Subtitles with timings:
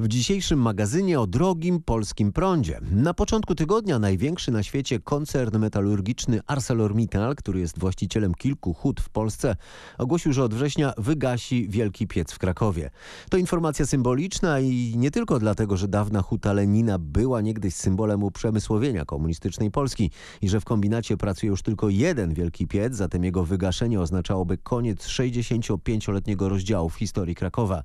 [0.00, 2.80] W dzisiejszym magazynie o drogim polskim prądzie.
[2.92, 9.08] Na początku tygodnia największy na świecie koncern metalurgiczny ArcelorMittal, który jest właścicielem kilku hut w
[9.08, 9.56] Polsce,
[9.98, 12.90] ogłosił, że od września wygasi wielki piec w Krakowie.
[13.30, 19.04] To informacja symboliczna i nie tylko dlatego, że dawna huta Lenina była niegdyś symbolem uprzemysłowienia
[19.04, 20.10] komunistycznej Polski
[20.42, 25.06] i że w kombinacie pracuje już tylko jeden wielki piec, zatem jego wygaszenie oznaczałoby koniec
[25.06, 27.82] 65-letniego rozdziału w historii Krakowa.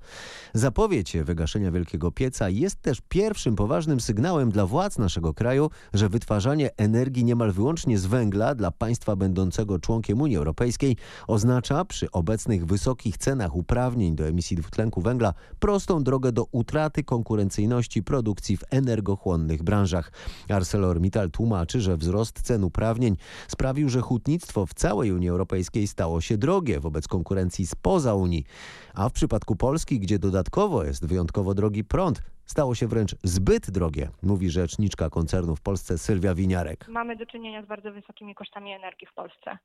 [0.54, 6.70] Zapowiedź wygaszenia wielkiego pieca jest też pierwszym poważnym sygnałem dla władz naszego kraju, że wytwarzanie
[6.78, 10.98] energii niemal wyłącznie z węgla dla państwa będącego członkiem Unii Europejskiej
[11.28, 18.04] oznacza przy obecnych wysokich cenach uprawnień do emisji dwutlenku węgla prostą drogę do utraty konkurencyjności
[18.04, 20.12] produkcji w energochłonnych branżach.
[20.50, 23.18] ArcelorMittal tłumaczy, że wzrost cen uprawnień
[23.48, 28.46] sprawił, że hutnictwo w całej Unii Europejskiej stało się drogie wobec konkurencji spoza Unii.
[28.94, 34.10] A w przypadku Polski, gdzie dodatkowo jest wyjątkowo drogi prąd, stało się wręcz zbyt drogie,
[34.24, 36.88] mówi rzeczniczka koncernu w Polsce Sylwia Winiarek.
[36.88, 39.58] Mamy do czynienia z bardzo wysokimi kosztami energii w Polsce.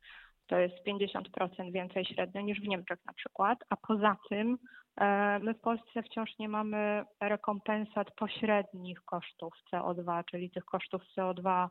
[0.47, 4.59] To jest 50% więcej średnio niż w Niemczech na przykład, a poza tym
[4.97, 11.49] e, my w Polsce wciąż nie mamy rekompensat pośrednich kosztów CO2, czyli tych kosztów CO2
[11.49, 11.69] mm,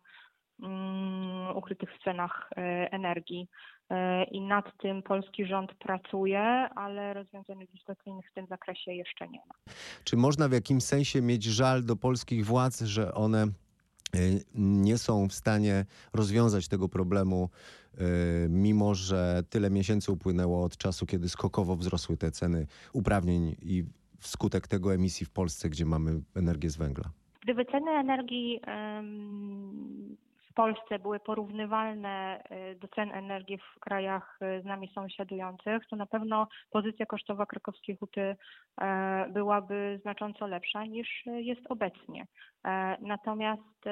[1.56, 3.48] ukrytych w cenach e, energii.
[3.90, 6.42] E, I nad tym polski rząd pracuje,
[6.76, 9.74] ale rozwiązań legislacyjnych w tym zakresie jeszcze nie ma.
[10.04, 13.50] Czy można w jakimś sensie mieć żal do polskich władz, że one y,
[14.56, 17.50] nie są w stanie rozwiązać tego problemu,
[18.50, 23.84] mimo że tyle miesięcy upłynęło od czasu, kiedy skokowo wzrosły te ceny uprawnień i
[24.20, 27.10] wskutek tego emisji w Polsce, gdzie mamy energię z węgla?
[27.42, 28.60] Gdyby ceny energii
[30.24, 30.29] w
[30.60, 36.06] Polsce były porównywalne e, do cen energii w krajach e, z nami sąsiadujących, to na
[36.06, 38.36] pewno pozycja kosztowa krakowskiej huty
[38.82, 42.26] e, byłaby znacząco lepsza niż e, jest obecnie.
[42.66, 43.86] E, Natomiast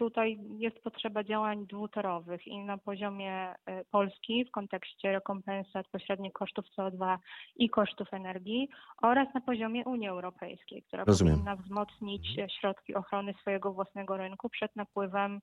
[0.00, 6.64] tutaj jest potrzeba działań dwutorowych i na poziomie e, Polski w kontekście rekompensat pośrednich kosztów
[6.78, 7.18] CO2
[7.56, 8.68] i kosztów energii
[9.02, 11.34] oraz na poziomie Unii Europejskiej, która Rozumiem.
[11.34, 15.40] powinna wzmocnić e, środki ochrony swojego własnego rynku przed napływem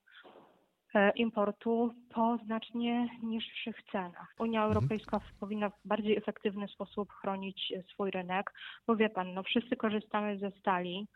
[0.95, 4.33] e, importu po znacznie niższych cenach.
[4.39, 8.53] Unia Europejska powinna w bardziej efektywny sposób chronić swój rynek,
[8.87, 11.07] bo wie pan, no wszyscy korzystamy ze stali,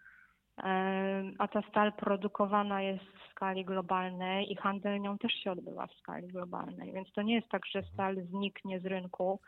[1.37, 5.93] a ta stal produkowana jest w skali globalnej i handel nią też się odbywa w
[5.93, 9.39] skali globalnej, więc to nie jest tak, że stal zniknie z rynku,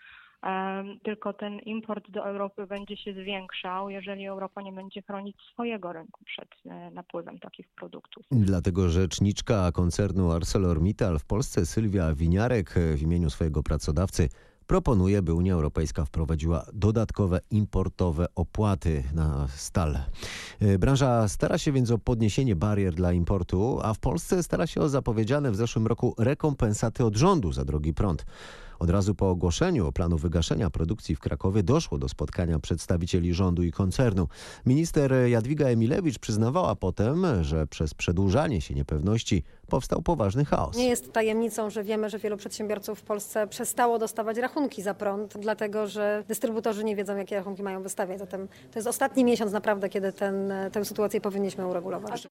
[1.04, 6.26] tylko ten import do Europy będzie się zwiększał, jeżeli Europa nie będzie chronić swojego rynku
[6.26, 8.26] przed e, napływem takich produktów.
[8.32, 14.30] Dlatego rzeczniczka koncernu ArcelorMittal w Polsce Sylwia Winiarek w imieniu swojego pracodawcy
[14.68, 19.98] proponuje, by Unia Europejska wprowadziła dodatkowe importowe opłaty na stal.
[20.60, 24.82] E, Branża stara się więc o podniesienie barier dla importu, a w Polsce stara się
[24.82, 28.26] o zapowiedziane w zeszłym roku rekompensaty od rządu za drogi prąd.
[28.84, 33.72] Od razu po ogłoszeniu planu wygaszenia produkcji w Krakowie doszło do spotkania przedstawicieli rządu i
[33.72, 34.28] koncernu.
[34.66, 40.78] Minister Jadwiga Emilewicz przyznawała potem, że przez przedłużanie się niepewności powstał poważny chaos.
[40.78, 45.38] Nie jest tajemnicą, że wiemy, że wielu przedsiębiorców w Polsce przestało dostawać rachunki za prąd,
[45.38, 48.20] dlatego że dystrybutorzy nie wiedzą, jakie rachunki mają wystawiać.
[48.20, 52.28] Zatem to jest ostatni miesiąc naprawdę, kiedy ten, tę sytuację powinniśmy uregulować.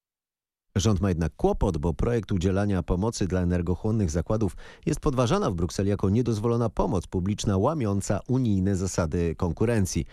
[0.75, 5.89] Rząd ma jednak kłopot, bo projekt udzielania pomocy dla energochłonnych zakładów jest podważana w Brukseli
[5.89, 10.05] jako niedozwolona pomoc publiczna łamiąca unijne zasady konkurencji.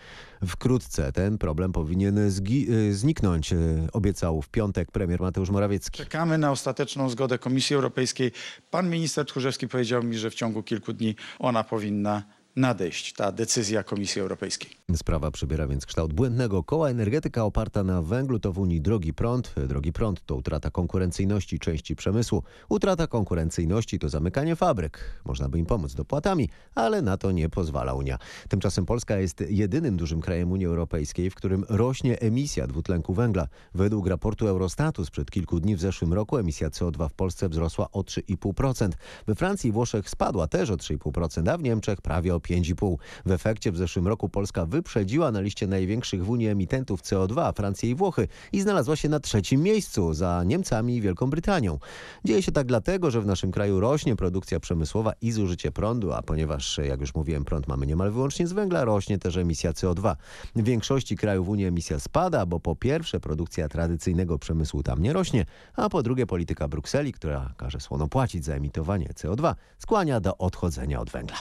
[0.47, 5.97] Wkrótce ten problem powinien y, zniknąć, y, obiecał w piątek premier Mateusz Morawiecki.
[5.97, 8.31] Czekamy na ostateczną zgodę Komisji Europejskiej.
[8.71, 12.23] Pan minister Tchórzewski powiedział mi, że w ciągu kilku dni ona powinna
[12.55, 14.69] nadejść, ta decyzja Komisji Europejskiej.
[14.95, 16.89] Sprawa przybiera więc kształt błędnego koła.
[16.89, 19.53] Energetyka oparta na węglu to w Unii drogi prąd.
[19.67, 22.43] Drogi prąd to utrata konkurencyjności części przemysłu.
[22.69, 25.21] Utrata konkurencyjności to zamykanie fabryk.
[25.25, 28.17] Można by im pomóc dopłatami, ale na to nie pozwala Unia.
[28.49, 33.47] Tymczasem Polska jest jedynym dużym krajem Unii Europejskiej, w którym rośnie emisja dwutlenku węgla.
[33.73, 38.01] Według raportu Eurostatu sprzed kilku dni w zeszłym roku emisja CO2 w Polsce wzrosła o
[38.01, 38.89] 3,5%.
[39.27, 42.95] We Francji i Włoszech spadła też o 3,5%, a w Niemczech prawie o 5,5%.
[43.25, 47.89] W efekcie w zeszłym roku Polska wyprzedziła na liście największych w Unii emitentów CO2 Francję
[47.89, 51.79] i Włochy i znalazła się na trzecim miejscu za Niemcami i Wielką Brytanią.
[52.25, 56.21] Dzieje się tak dlatego, że w naszym kraju rośnie produkcja przemysłowa i zużycie prądu, a
[56.21, 60.15] ponieważ, jak już mówiłem, prąd mamy niemal wyłącznie z węgla, rośnie też emisja CO2.
[60.55, 65.45] W większości krajów Unii emisja spada, bo po pierwsze produkcja tradycyjnego przemysłu tam nie rośnie,
[65.75, 70.99] a po drugie polityka Brukseli, która każe słono płacić za emitowanie CO2, skłania do odchodzenia
[70.99, 71.39] od węgla.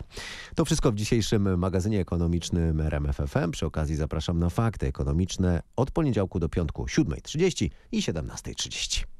[0.54, 3.50] To wszystko w dzisiejszym magazynie ekonomicznym RMFFM.
[3.50, 9.19] Przy okazji zapraszam na fakty ekonomiczne od poniedziałku do piątku 7.30 i 17.30.